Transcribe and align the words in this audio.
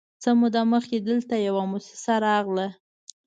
_څه 0.21 0.29
موده 0.39 0.61
مخکې 0.73 0.97
دلته 1.07 1.35
يوه 1.47 1.63
موسسه 1.71 2.13
راغله، 2.25 2.67